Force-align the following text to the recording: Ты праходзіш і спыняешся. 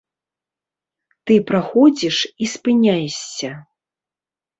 Ты 1.27 1.33
праходзіш 1.49 2.17
і 2.45 2.47
спыняешся. 2.53 3.51